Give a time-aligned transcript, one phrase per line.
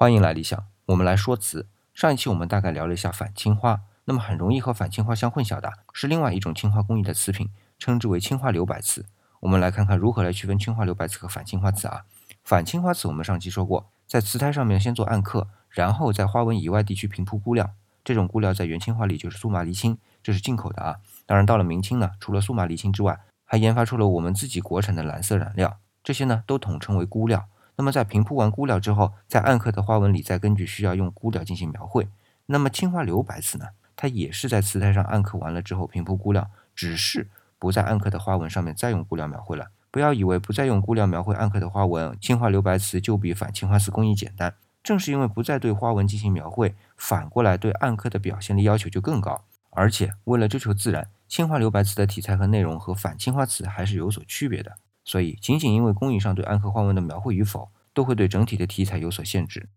[0.00, 1.68] 欢迎来理想，我们来说词。
[1.92, 9.04] 上一期我们大概聊了一下反青花，那么很容易和反青花相混淆的是另外一种青花工艺的瓷品，称之为青花留白瓷。
[9.40, 12.06] 我们来看看如何来区分青花留白瓷和反青花瓷啊。
[12.42, 17.72] 反青花瓷我们上期说过，在瓷胎上面先做暗刻，然后在花纹以外地区平铺钴料。
[18.02, 20.96] 这种钴料在元青花里就是苏麻离青，这是进口的啊。
[21.26, 27.49] 当然到了明清呢，除了苏麻离青之外，还研发出了我们自己国产的蓝色染料，这些呢都统称为钴料。
[27.80, 32.06] 那么在平铺完钴料之后，在暗刻的花纹里再根据需要用钴料进行描绘。
[32.44, 33.68] 那么青花留白瓷呢？
[33.96, 37.26] 它也是在瓷胎上暗刻完了之后平铺钴料，只是
[37.58, 39.68] 不在暗刻的花纹上面再用钴料描绘了。
[39.90, 44.52] 不要以为不再用钴料描绘暗刻的花纹，青花留白瓷就比反青花瓷工艺简单。
[44.82, 49.42] 正是因为不再对花纹进行描绘，反过来对暗刻的表现力要求就更高。
[49.70, 54.76] 而且为了追求自然，青花留白瓷的题材和内容和反青花瓷还是有所区别的。
[55.04, 59.68] 所以，仅仅因为工艺上对暗刻花纹的描绘与否，都会对整体的题材有所限制。